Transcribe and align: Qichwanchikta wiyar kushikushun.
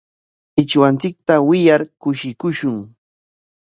Qichwanchikta 0.55 1.35
wiyar 1.49 1.81
kushikushun. 2.01 2.77